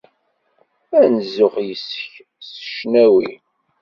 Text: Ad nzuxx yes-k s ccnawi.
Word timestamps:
Ad 0.99 1.07
nzuxx 1.15 1.55
yes-k 1.67 2.13
s 2.49 2.51
ccnawi. 2.67 3.31